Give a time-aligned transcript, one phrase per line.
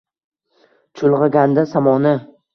[1.03, 2.17] Chulg’aganda samoni